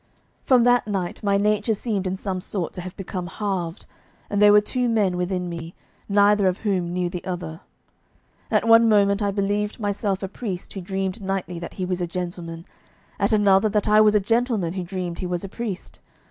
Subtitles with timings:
[0.45, 3.85] From that night my nature seemed in some sort to have become halved,
[4.31, 5.75] and there were two men within me,
[6.09, 7.61] neither of whom knew the other.
[8.49, 12.07] At one moment I believed myself a priest who dreamed nightly that he was a
[12.07, 12.65] gentleman,
[13.19, 15.99] at another that I was a gentleman who dreamed he was a priest.